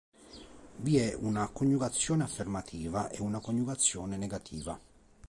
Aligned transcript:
Vi 0.79 0.97
è 0.97 1.13
una 1.13 1.47
coniugazione 1.49 2.23
affermativa 2.23 3.09
e 3.11 3.21
una 3.21 3.39
coniugazione 3.39 4.17
negativa. 4.17 4.79